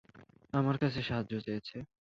[0.53, 1.77] আমার কাছে সাহায্য চেয়েছে।